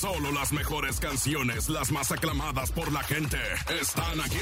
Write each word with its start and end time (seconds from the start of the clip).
Solo 0.00 0.30
las 0.30 0.52
mejores 0.52 1.00
canciones, 1.00 1.70
las 1.70 1.90
más 1.90 2.12
aclamadas 2.12 2.70
por 2.70 2.92
la 2.92 3.02
gente, 3.02 3.38
están 3.80 4.20
aquí. 4.20 4.36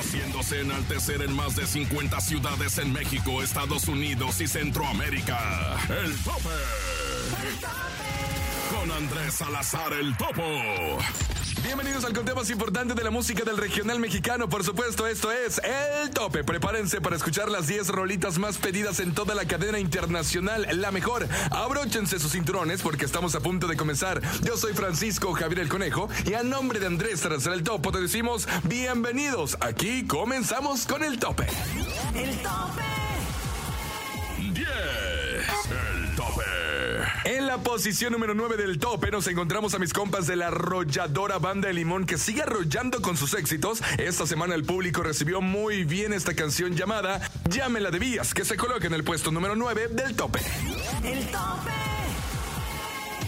Haciéndose 0.00 0.60
enaltecer 0.60 1.22
en 1.22 1.36
más 1.36 1.54
de 1.54 1.64
50 1.66 2.20
ciudades 2.20 2.76
en 2.78 2.92
México, 2.92 3.42
Estados 3.42 3.86
Unidos 3.86 4.40
y 4.40 4.48
Centroamérica. 4.48 5.76
El 5.88 6.16
tope. 6.18 6.48
Con 8.72 8.90
Andrés 8.90 9.34
Salazar 9.34 9.92
el 9.92 10.16
Topo. 10.16 10.42
Bienvenidos 11.66 12.04
al 12.04 12.12
conteo 12.12 12.36
más 12.36 12.48
importante 12.48 12.94
de 12.94 13.02
la 13.02 13.10
música 13.10 13.42
del 13.42 13.56
regional 13.56 13.98
mexicano. 13.98 14.48
Por 14.48 14.62
supuesto, 14.62 15.04
esto 15.04 15.32
es 15.32 15.60
El 15.64 16.10
Tope. 16.10 16.44
Prepárense 16.44 17.00
para 17.00 17.16
escuchar 17.16 17.50
las 17.50 17.66
10 17.66 17.88
rolitas 17.88 18.38
más 18.38 18.56
pedidas 18.56 19.00
en 19.00 19.12
toda 19.12 19.34
la 19.34 19.46
cadena 19.46 19.80
internacional. 19.80 20.68
La 20.70 20.92
mejor. 20.92 21.26
Abróchense 21.50 22.20
sus 22.20 22.30
cinturones 22.30 22.82
porque 22.82 23.04
estamos 23.04 23.34
a 23.34 23.40
punto 23.40 23.66
de 23.66 23.76
comenzar. 23.76 24.22
Yo 24.44 24.56
soy 24.56 24.74
Francisco 24.74 25.32
Javier 25.32 25.58
el 25.58 25.68
Conejo 25.68 26.08
y 26.24 26.34
a 26.34 26.44
nombre 26.44 26.78
de 26.78 26.86
Andrés 26.86 27.18
Salazar 27.18 27.54
el 27.54 27.64
Topo 27.64 27.90
te 27.90 28.00
decimos 28.00 28.46
bienvenidos. 28.62 29.58
Aquí 29.60 30.06
comenzamos 30.06 30.86
con 30.86 31.02
El 31.02 31.18
Tope. 31.18 31.48
El 32.14 32.30
tope. 32.42 32.82
10. 34.52 35.25
En 37.26 37.48
la 37.48 37.58
posición 37.58 38.12
número 38.12 38.34
9 38.34 38.56
del 38.56 38.78
tope 38.78 39.10
nos 39.10 39.26
encontramos 39.26 39.74
a 39.74 39.80
mis 39.80 39.92
compas 39.92 40.28
de 40.28 40.36
la 40.36 40.46
arrolladora 40.46 41.38
banda 41.38 41.66
de 41.66 41.74
Limón 41.74 42.06
que 42.06 42.18
sigue 42.18 42.42
arrollando 42.42 43.02
con 43.02 43.16
sus 43.16 43.34
éxitos. 43.34 43.82
Esta 43.98 44.28
semana 44.28 44.54
el 44.54 44.62
público 44.62 45.02
recibió 45.02 45.40
muy 45.40 45.82
bien 45.82 46.12
esta 46.12 46.34
canción 46.34 46.76
llamada 46.76 47.20
Ya 47.50 47.68
me 47.68 47.80
la 47.80 47.90
debías, 47.90 48.32
que 48.32 48.44
se 48.44 48.56
coloca 48.56 48.86
en 48.86 48.94
el 48.94 49.02
puesto 49.02 49.32
número 49.32 49.56
9 49.56 49.88
del 49.88 50.14
tope. 50.14 50.38
El 51.02 51.26
tope. 51.26 51.70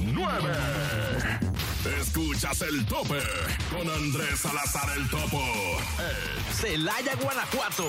9. 0.00 0.48
Escuchas 2.00 2.62
el 2.62 2.86
tope 2.86 3.20
con 3.72 3.90
Andrés 3.90 4.38
Salazar 4.38 4.96
el 4.96 5.08
Topo. 5.08 5.42
Celaya, 6.54 7.16
Guanajuato. 7.16 7.88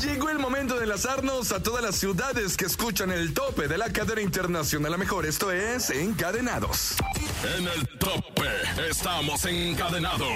Llegó 0.00 0.28
el 0.28 0.38
momento 0.38 0.76
de 0.76 0.82
enlazarnos 0.82 1.52
a 1.52 1.62
todas 1.62 1.82
las 1.82 1.96
ciudades 1.96 2.56
que 2.56 2.66
escuchan 2.66 3.10
el 3.10 3.32
tope 3.32 3.66
de 3.66 3.78
la 3.78 3.90
cadena 3.90 4.20
internacional. 4.20 4.92
A 4.92 4.96
mejor, 4.98 5.24
esto 5.24 5.50
es 5.50 5.88
Encadenados. 5.90 6.96
En 7.56 7.66
el 7.66 7.88
tope 7.98 8.48
estamos 8.90 9.44
encadenados. 9.46 10.28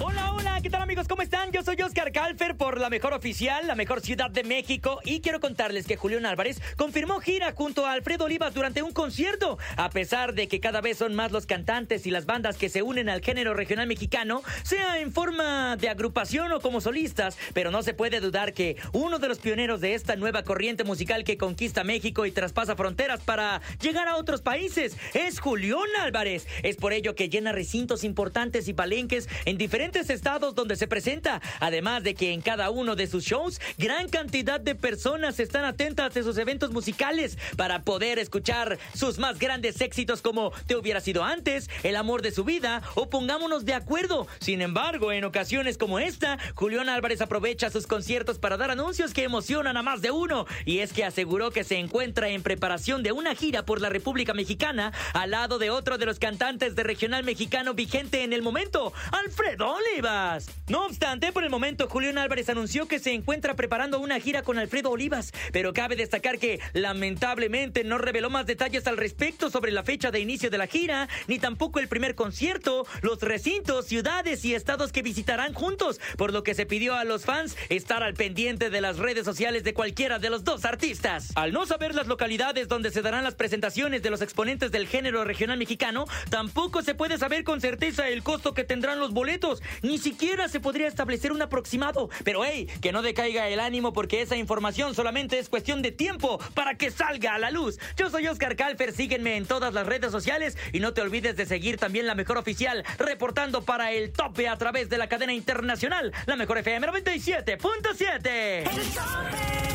Hola, 0.00 0.32
hola, 0.32 0.60
¿qué 0.62 0.70
tal 0.70 0.82
amigos? 0.82 1.08
¿Cómo 1.08 1.22
están? 1.22 1.50
Yo 1.50 1.64
soy 1.64 1.82
Oscar 1.82 2.12
Calfer 2.12 2.56
por 2.56 2.78
la 2.78 2.88
mejor 2.88 3.14
oficial, 3.14 3.66
la 3.66 3.74
mejor 3.74 4.00
ciudad 4.00 4.30
de 4.30 4.44
México 4.44 5.00
y 5.04 5.20
quiero 5.20 5.40
contarles 5.40 5.88
que 5.88 5.96
Julián 5.96 6.24
Álvarez 6.24 6.62
confirmó 6.76 7.18
gira 7.18 7.52
junto 7.52 7.84
a 7.84 7.94
Alfredo 7.94 8.26
Olivas 8.26 8.54
durante 8.54 8.82
un 8.82 8.92
concierto. 8.92 9.58
A 9.76 9.90
pesar 9.90 10.34
de 10.34 10.46
que 10.46 10.60
cada 10.60 10.80
vez 10.80 10.98
son 10.98 11.16
más 11.16 11.32
los 11.32 11.46
cantantes 11.46 12.06
y 12.06 12.12
las 12.12 12.26
bandas 12.26 12.58
que 12.58 12.68
se 12.68 12.82
unen 12.82 13.08
al 13.08 13.22
género 13.22 13.54
regional 13.54 13.88
mexicano, 13.88 14.42
sea 14.62 15.00
en 15.00 15.12
forma 15.12 15.76
de 15.76 15.88
agrupación 15.88 16.52
o 16.52 16.60
como 16.60 16.80
solistas, 16.80 17.36
pero 17.52 17.72
no 17.72 17.82
se 17.82 17.92
puede 17.92 18.20
dudar 18.20 18.52
que 18.52 18.76
uno 18.92 19.18
de 19.18 19.26
los 19.26 19.40
pioneros 19.40 19.80
de 19.80 19.94
esta 19.94 20.14
nueva 20.14 20.44
corriente 20.44 20.84
musical 20.84 21.24
que 21.24 21.36
conquista 21.36 21.82
México 21.82 22.24
y 22.24 22.30
traspasa 22.30 22.76
fronteras 22.76 23.20
para 23.22 23.62
llegar 23.80 24.06
a 24.06 24.16
otros 24.16 24.42
países 24.42 24.96
es 25.14 25.40
Julián 25.40 25.80
Álvarez. 26.00 26.46
Es 26.62 26.76
por 26.76 26.92
ello 26.92 27.16
que 27.16 27.28
llena 27.28 27.50
recintos 27.50 28.04
importantes 28.04 28.68
y 28.68 28.74
palenques 28.74 29.28
en 29.44 29.58
diferentes 29.58 29.87
estados 29.96 30.54
donde 30.54 30.76
se 30.76 30.86
presenta, 30.86 31.40
además 31.60 32.02
de 32.02 32.14
que 32.14 32.32
en 32.32 32.42
cada 32.42 32.68
uno 32.68 32.94
de 32.94 33.06
sus 33.06 33.24
shows 33.24 33.58
gran 33.78 34.08
cantidad 34.08 34.60
de 34.60 34.74
personas 34.74 35.40
están 35.40 35.64
atentas 35.64 36.12
de 36.12 36.22
sus 36.22 36.36
eventos 36.36 36.70
musicales 36.72 37.38
para 37.56 37.82
poder 37.82 38.18
escuchar 38.18 38.78
sus 38.94 39.18
más 39.18 39.38
grandes 39.38 39.80
éxitos 39.80 40.20
como 40.20 40.52
Te 40.66 40.76
hubiera 40.76 41.00
sido 41.00 41.24
antes, 41.24 41.70
El 41.82 41.96
amor 41.96 42.20
de 42.20 42.32
su 42.32 42.44
vida 42.44 42.82
o 42.96 43.08
Pongámonos 43.08 43.64
de 43.64 43.74
acuerdo. 43.74 44.26
Sin 44.40 44.60
embargo, 44.60 45.10
en 45.10 45.24
ocasiones 45.24 45.78
como 45.78 45.98
esta, 45.98 46.38
Julián 46.54 46.90
Álvarez 46.90 47.22
aprovecha 47.22 47.70
sus 47.70 47.86
conciertos 47.86 48.38
para 48.38 48.58
dar 48.58 48.70
anuncios 48.70 49.14
que 49.14 49.24
emocionan 49.24 49.76
a 49.78 49.82
más 49.82 50.02
de 50.02 50.10
uno 50.10 50.46
y 50.66 50.80
es 50.80 50.92
que 50.92 51.04
aseguró 51.04 51.50
que 51.50 51.64
se 51.64 51.78
encuentra 51.78 52.28
en 52.28 52.42
preparación 52.42 53.02
de 53.02 53.12
una 53.12 53.34
gira 53.34 53.64
por 53.64 53.80
la 53.80 53.88
República 53.88 54.34
Mexicana 54.34 54.92
al 55.14 55.30
lado 55.30 55.58
de 55.58 55.70
otro 55.70 55.96
de 55.96 56.06
los 56.06 56.18
cantantes 56.18 56.76
de 56.76 56.82
regional 56.82 57.24
mexicano 57.24 57.72
vigente 57.72 58.22
en 58.22 58.34
el 58.34 58.42
momento, 58.42 58.92
Alfredo 59.12 59.77
Olivas. 59.78 60.46
No 60.68 60.86
obstante, 60.86 61.32
por 61.32 61.44
el 61.44 61.50
momento 61.50 61.88
Julián 61.88 62.18
Álvarez 62.18 62.48
anunció 62.48 62.88
que 62.88 62.98
se 62.98 63.12
encuentra 63.12 63.54
preparando 63.54 64.00
una 64.00 64.18
gira 64.20 64.42
con 64.42 64.58
Alfredo 64.58 64.90
Olivas, 64.90 65.32
pero 65.52 65.72
cabe 65.72 65.96
destacar 65.96 66.38
que 66.38 66.60
lamentablemente 66.72 67.84
no 67.84 67.98
reveló 67.98 68.28
más 68.28 68.46
detalles 68.46 68.86
al 68.86 68.96
respecto 68.96 69.50
sobre 69.50 69.72
la 69.72 69.84
fecha 69.84 70.10
de 70.10 70.20
inicio 70.20 70.50
de 70.50 70.58
la 70.58 70.66
gira, 70.66 71.08
ni 71.26 71.38
tampoco 71.38 71.78
el 71.78 71.88
primer 71.88 72.14
concierto, 72.14 72.86
los 73.02 73.20
recintos, 73.20 73.86
ciudades 73.86 74.44
y 74.44 74.54
estados 74.54 74.92
que 74.92 75.02
visitarán 75.02 75.54
juntos, 75.54 76.00
por 76.16 76.32
lo 76.32 76.42
que 76.42 76.54
se 76.54 76.66
pidió 76.66 76.94
a 76.94 77.04
los 77.04 77.24
fans 77.24 77.56
estar 77.68 78.02
al 78.02 78.14
pendiente 78.14 78.70
de 78.70 78.80
las 78.80 78.98
redes 78.98 79.24
sociales 79.24 79.64
de 79.64 79.74
cualquiera 79.74 80.18
de 80.18 80.30
los 80.30 80.44
dos 80.44 80.64
artistas. 80.64 81.32
Al 81.36 81.52
no 81.52 81.66
saber 81.66 81.94
las 81.94 82.08
localidades 82.08 82.68
donde 82.68 82.90
se 82.90 83.02
darán 83.02 83.24
las 83.24 83.36
presentaciones 83.36 84.02
de 84.02 84.10
los 84.10 84.22
exponentes 84.22 84.72
del 84.72 84.88
género 84.88 85.24
regional 85.24 85.58
mexicano, 85.58 86.06
tampoco 86.30 86.82
se 86.82 86.94
puede 86.94 87.18
saber 87.18 87.44
con 87.44 87.60
certeza 87.60 88.08
el 88.08 88.22
costo 88.22 88.54
que 88.54 88.64
tendrán 88.64 88.98
los 88.98 89.12
boletos, 89.12 89.62
ni 89.82 89.98
siquiera 89.98 90.48
se 90.48 90.60
podría 90.60 90.88
establecer 90.88 91.32
un 91.32 91.42
aproximado. 91.42 92.10
Pero 92.24 92.44
hey, 92.44 92.68
que 92.80 92.92
no 92.92 93.02
decaiga 93.02 93.48
el 93.48 93.60
ánimo 93.60 93.92
porque 93.92 94.22
esa 94.22 94.36
información 94.36 94.94
solamente 94.94 95.38
es 95.38 95.48
cuestión 95.48 95.82
de 95.82 95.92
tiempo 95.92 96.38
para 96.54 96.76
que 96.76 96.90
salga 96.90 97.34
a 97.34 97.38
la 97.38 97.50
luz. 97.50 97.78
Yo 97.96 98.10
soy 98.10 98.26
Oscar 98.26 98.56
Calfer, 98.56 98.92
síguenme 98.92 99.36
en 99.36 99.46
todas 99.46 99.74
las 99.74 99.86
redes 99.86 100.12
sociales 100.12 100.56
y 100.72 100.80
no 100.80 100.92
te 100.92 101.00
olvides 101.00 101.36
de 101.36 101.46
seguir 101.46 101.78
también 101.78 102.06
la 102.06 102.14
mejor 102.14 102.38
oficial 102.38 102.84
reportando 102.98 103.62
para 103.62 103.92
el 103.92 104.12
tope 104.12 104.48
a 104.48 104.56
través 104.56 104.88
de 104.88 104.98
la 104.98 105.08
cadena 105.08 105.32
internacional, 105.32 106.12
la 106.26 106.36
mejor 106.36 106.58
FM 106.58 106.86
97.7. 106.88 108.26
El 108.26 108.88
tope. 108.92 109.67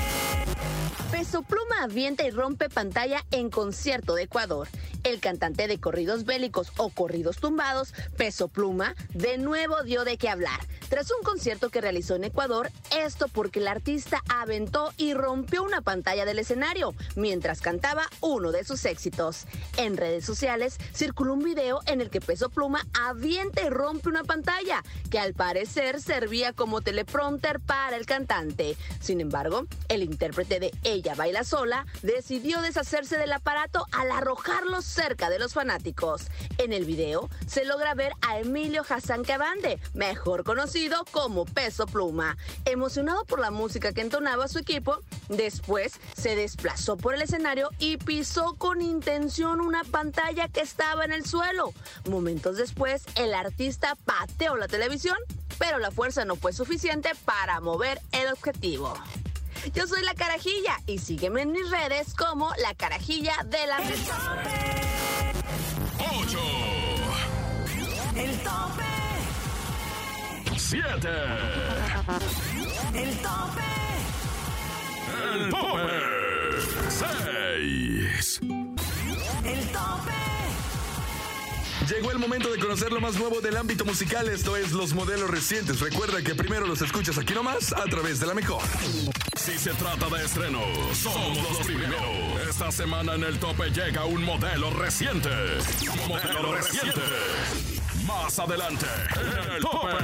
Peso 1.24 1.42
Pluma 1.42 1.84
avienta 1.84 2.28
y 2.28 2.32
rompe 2.32 2.68
pantalla 2.68 3.26
en 3.32 3.50
concierto 3.50 4.14
de 4.14 4.24
Ecuador. 4.24 4.68
El 5.06 5.22
cantante 5.22 5.70
de 5.70 5.80
corridos 5.80 6.26
bélicos 6.26 6.74
o 6.76 6.90
corridos 6.90 7.38
tumbados, 7.38 7.94
Peso 8.18 8.50
Pluma, 8.50 8.94
de 9.14 9.38
nuevo 9.38 9.84
dio 9.84 10.04
de 10.04 10.18
qué 10.18 10.28
hablar. 10.28 10.60
Tras 10.90 11.10
un 11.12 11.24
concierto 11.24 11.70
que 11.70 11.82
realizó 11.82 12.16
en 12.16 12.26
Ecuador, 12.26 12.70
esto 12.96 13.28
porque 13.30 13.60
el 13.60 13.68
artista 13.68 14.22
aventó 14.30 14.94
y 14.98 15.14
rompió 15.14 15.64
una 15.64 15.82
pantalla 15.82 16.26
del 16.26 16.40
escenario 16.40 16.94
mientras 17.16 17.62
cantaba 17.62 18.10
uno 18.20 18.52
de 18.52 18.66
sus 18.66 18.84
éxitos. 18.86 19.46
En 19.78 19.98
redes 19.98 20.26
sociales 20.26 20.78
circuló 20.94 21.34
un 21.34 21.44
video 21.44 21.80
en 21.88 22.02
el 22.02 22.10
que 22.10 22.22
Peso 22.22 22.50
Pluma 22.50 22.86
avienta 22.94 23.64
y 23.64 23.70
rompe 23.70 24.10
una 24.10 24.24
pantalla 24.24 24.84
que 25.10 25.20
al 25.20 25.34
parecer 25.34 26.02
servía 26.02 26.54
como 26.54 26.82
teleprompter 26.82 27.60
para 27.62 27.96
el 27.96 28.06
cantante. 28.06 28.76
Sin 29.00 29.20
embargo, 29.20 29.66
el 29.88 30.04
intérprete 30.04 30.60
de 30.60 30.72
Ella 30.84 31.13
Baila 31.16 31.44
Sola 31.44 31.86
decidió 32.02 32.62
deshacerse 32.62 33.18
del 33.18 33.32
aparato 33.32 33.86
al 33.92 34.12
arrojarlo 34.12 34.82
cerca 34.82 35.30
de 35.30 35.40
los 35.40 35.54
fanáticos. 35.54 36.24
En 36.58 36.74
el 36.74 36.86
video 36.86 37.30
se 37.48 37.66
logra 37.66 37.94
ver 37.94 38.14
a 38.22 38.40
Emilio 38.40 38.84
Hassan 38.88 39.24
Cabande, 39.24 39.80
mejor 39.94 40.44
conocido 40.44 41.06
como 41.12 41.46
Peso 41.46 41.86
Pluma. 41.86 42.38
Emocionado 42.66 43.26
por 43.26 43.40
la 43.40 43.52
música 43.52 43.94
que 43.94 44.02
entonaba 44.02 44.48
su 44.48 44.60
equipo, 44.60 45.00
después 45.30 45.94
se 46.16 46.36
desplazó 46.36 46.98
por 46.98 47.14
el 47.14 47.22
escenario 47.22 47.70
y 47.80 47.98
pisó 47.98 48.56
con 48.56 48.82
intención 48.82 49.62
una 49.62 49.84
pantalla 49.84 50.48
que 50.48 50.62
estaba 50.62 51.06
en 51.06 51.12
el 51.12 51.26
suelo. 51.26 51.74
Momentos 52.10 52.58
después, 52.58 53.04
el 53.16 53.34
artista 53.34 53.96
pateó 54.06 54.56
la 54.56 54.68
televisión 54.68 55.18
pero 55.60 55.80
la 55.80 55.92
fuerza 55.92 56.26
no 56.26 56.36
fue 56.36 56.52
suficiente 56.52 57.12
para 57.26 57.60
mover 57.62 58.02
el 58.12 58.28
objetivo. 58.34 58.94
Yo 59.72 59.88
soy 59.88 60.02
la 60.04 60.14
carajilla 60.14 60.78
y 60.86 60.98
sígueme 61.00 61.44
en 61.44 61.52
mis 61.52 61.70
redes 61.70 62.14
como 62.16 62.52
la 62.58 62.74
carajilla 62.74 63.34
de 63.46 63.68
la 63.68 63.78
8. 65.98 66.40
El 68.16 68.38
tope, 68.40 68.84
7. 70.58 71.10
el 72.94 73.18
tope, 73.18 73.64
El 75.34 75.50
tope. 75.50 76.14
6. 76.90 78.53
Llegó 81.90 82.12
el 82.12 82.20
momento 82.20 82.50
de 82.50 82.60
conocer 82.60 82.92
lo 82.92 83.02
más 83.02 83.16
nuevo 83.16 83.42
del 83.42 83.58
ámbito 83.58 83.84
musical, 83.84 84.30
esto 84.30 84.56
es 84.56 84.72
los 84.72 84.94
modelos 84.94 85.30
recientes. 85.30 85.80
Recuerda 85.82 86.22
que 86.22 86.34
primero 86.34 86.66
los 86.66 86.82
escuchas 86.82 87.18
aquí 87.18 87.34
nomás 87.34 87.74
a 87.74 87.84
través 87.86 88.20
de 88.20 88.28
la 88.28 88.34
mejor. 88.34 88.62
Si 89.36 89.58
se 89.58 89.72
trata 89.72 90.08
de 90.08 90.24
estrenos, 90.24 90.98
somos 90.98 91.38
los 91.38 91.66
primeros. 91.66 92.00
Esta 92.50 92.72
semana 92.72 93.16
en 93.16 93.24
el 93.24 93.38
tope 93.38 93.70
llega 93.72 94.06
un 94.06 94.24
modelo 94.24 94.70
reciente. 94.72 95.30
Modelo 96.08 96.54
reciente. 96.56 97.02
Más 98.08 98.38
adelante, 98.40 98.86
en 99.16 99.52
el 99.54 99.62
tope. 99.62 99.96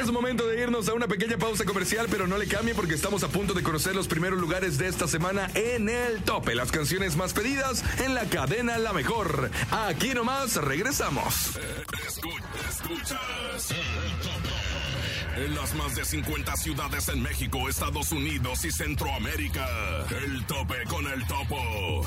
Es 0.00 0.10
momento 0.10 0.46
de 0.46 0.60
irnos 0.62 0.88
a 0.88 0.94
una 0.94 1.06
pequeña 1.06 1.36
pausa 1.36 1.64
comercial, 1.64 2.06
pero 2.10 2.26
no 2.26 2.38
le 2.38 2.46
cambie 2.48 2.74
porque 2.74 2.94
estamos 2.94 3.22
a 3.24 3.28
punto 3.28 3.52
de 3.54 3.62
conocer 3.62 3.94
los 3.94 4.08
primeros 4.08 4.38
lugares 4.40 4.78
de 4.78 4.88
esta 4.88 5.06
semana 5.06 5.50
en 5.54 5.88
el 5.88 6.22
tope. 6.22 6.54
Las 6.54 6.72
canciones 6.72 7.16
más 7.16 7.32
pedidas 7.32 7.84
en 8.00 8.14
la 8.14 8.24
cadena 8.24 8.78
La 8.78 8.92
Mejor. 8.92 9.50
Aquí 9.70 10.14
nomás 10.14 10.56
regresamos. 10.56 11.56
Escu- 11.56 12.42
escuchas 12.68 13.70
el 13.70 14.12
tope. 14.22 15.44
En 15.44 15.54
las 15.54 15.74
más 15.74 15.94
de 15.94 16.04
50 16.04 16.56
ciudades 16.56 17.08
en 17.08 17.22
México, 17.22 17.68
Estados 17.68 18.10
Unidos 18.12 18.64
y 18.64 18.70
Centroamérica. 18.72 19.66
El 20.24 20.44
tope 20.46 20.76
con 20.88 21.06
el 21.06 21.26
topo. 21.26 22.06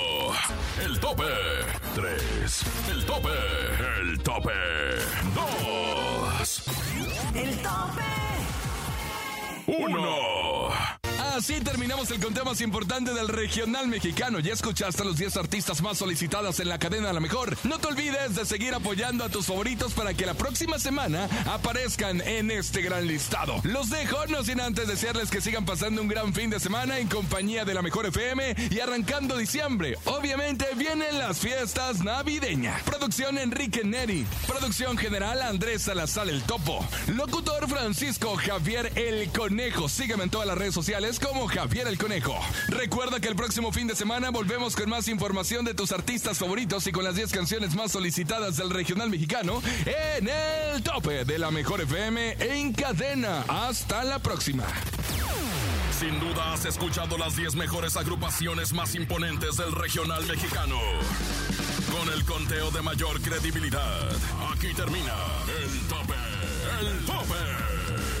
El 0.83 0.99
tope. 0.99 1.23
3. 1.95 2.63
El 2.91 3.05
tope. 3.05 3.29
El 3.99 4.19
tope. 4.19 4.51
2. 5.35 6.63
el 7.35 7.57
tope. 7.57 8.01
1. 9.67 10.30
Así 11.41 11.59
terminamos 11.59 12.11
el 12.11 12.19
conteo 12.19 12.45
más 12.45 12.61
importante 12.61 13.15
del 13.15 13.27
regional 13.27 13.87
mexicano. 13.87 14.39
Ya 14.39 14.53
escuchaste 14.53 15.01
a 15.01 15.05
los 15.05 15.17
10 15.17 15.37
artistas 15.37 15.81
más 15.81 15.97
solicitadas 15.97 16.59
en 16.59 16.69
la 16.69 16.77
cadena 16.77 17.11
La 17.11 17.19
Mejor. 17.19 17.57
No 17.63 17.79
te 17.79 17.87
olvides 17.87 18.35
de 18.35 18.45
seguir 18.45 18.75
apoyando 18.75 19.23
a 19.23 19.29
tus 19.29 19.47
favoritos 19.47 19.93
para 19.93 20.13
que 20.13 20.27
la 20.27 20.35
próxima 20.35 20.77
semana 20.77 21.27
aparezcan 21.47 22.21
en 22.21 22.51
este 22.51 22.83
gran 22.83 23.07
listado. 23.07 23.55
Los 23.63 23.89
dejo, 23.89 24.23
no 24.27 24.43
sin 24.43 24.61
antes 24.61 24.87
desearles 24.87 25.31
que 25.31 25.41
sigan 25.41 25.65
pasando 25.65 26.03
un 26.03 26.07
gran 26.07 26.31
fin 26.31 26.51
de 26.51 26.59
semana 26.59 26.99
en 26.99 27.07
compañía 27.07 27.65
de 27.65 27.73
La 27.73 27.81
Mejor 27.81 28.05
FM 28.05 28.55
y 28.69 28.79
arrancando 28.79 29.35
diciembre. 29.35 29.97
Obviamente 30.05 30.67
vienen 30.77 31.17
las 31.17 31.39
fiestas 31.39 32.03
navideñas. 32.03 32.83
Producción 32.83 33.39
Enrique 33.39 33.83
Neri. 33.83 34.27
Producción 34.45 34.95
general 34.95 35.41
Andrés 35.41 35.81
Salazar 35.81 36.29
el 36.29 36.43
Topo. 36.43 36.85
Locutor 37.07 37.67
Francisco 37.67 38.35
Javier 38.35 38.91
el 38.95 39.31
Conejo. 39.31 39.89
Sígueme 39.89 40.25
en 40.25 40.29
todas 40.29 40.45
las 40.45 40.55
redes 40.55 40.75
sociales 40.75 41.19
como 41.31 41.47
Javier 41.47 41.87
el 41.87 41.97
Conejo. 41.97 42.37
Recuerda 42.67 43.21
que 43.21 43.29
el 43.29 43.37
próximo 43.37 43.71
fin 43.71 43.87
de 43.87 43.95
semana 43.95 44.31
volvemos 44.31 44.75
con 44.75 44.89
más 44.89 45.07
información 45.07 45.63
de 45.63 45.73
tus 45.73 45.93
artistas 45.93 46.37
favoritos 46.37 46.85
y 46.87 46.91
con 46.91 47.05
las 47.05 47.15
10 47.15 47.31
canciones 47.31 47.73
más 47.73 47.93
solicitadas 47.93 48.57
del 48.57 48.69
regional 48.69 49.09
mexicano 49.09 49.61
en 49.85 50.27
el 50.27 50.83
tope 50.83 51.23
de 51.23 51.39
la 51.39 51.49
mejor 51.49 51.79
FM 51.79 52.35
en 52.37 52.73
cadena. 52.73 53.45
Hasta 53.47 54.03
la 54.03 54.19
próxima. 54.19 54.65
Sin 55.97 56.19
duda 56.19 56.51
has 56.51 56.65
escuchado 56.65 57.17
las 57.17 57.37
10 57.37 57.55
mejores 57.55 57.95
agrupaciones 57.95 58.73
más 58.73 58.93
imponentes 58.95 59.55
del 59.55 59.71
regional 59.71 60.25
mexicano. 60.25 60.79
Con 61.97 62.13
el 62.13 62.25
conteo 62.25 62.71
de 62.71 62.81
mayor 62.81 63.21
credibilidad. 63.21 64.11
Aquí 64.53 64.73
termina 64.73 65.15
el 65.61 65.79
tope. 65.87 66.13
El 66.81 67.05
tope. 67.05 68.20